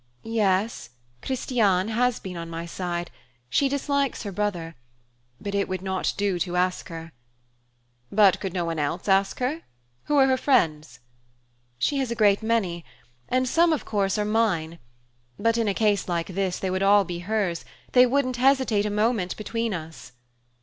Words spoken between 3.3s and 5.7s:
She dislikes her brother. But it